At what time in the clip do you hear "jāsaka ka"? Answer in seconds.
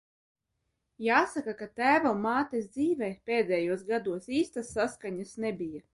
1.07-1.67